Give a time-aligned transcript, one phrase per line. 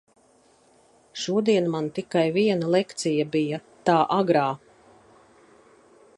[1.23, 3.61] Šodien man tikai viena lekcija bija,
[3.91, 4.49] tā agrā.